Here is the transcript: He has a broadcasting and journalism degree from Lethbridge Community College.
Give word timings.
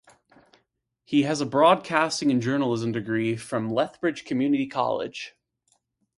He 1.05 1.21
has 1.29 1.41
a 1.41 1.45
broadcasting 1.45 2.31
and 2.31 2.41
journalism 2.41 2.91
degree 2.91 3.35
from 3.37 3.69
Lethbridge 3.69 4.25
Community 4.25 4.65
College. 4.65 5.35